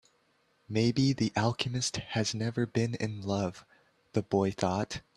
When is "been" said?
2.65-2.95